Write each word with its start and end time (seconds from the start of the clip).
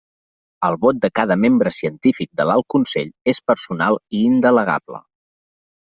El 0.69 0.77
vot 0.85 1.01
de 1.03 1.11
cada 1.19 1.37
membre 1.41 1.73
científic 1.77 2.31
de 2.41 2.49
l'Alt 2.53 2.69
Consell 2.77 3.15
és 3.35 3.45
personal 3.53 4.03
i 4.09 4.27
indelegable. 4.33 5.07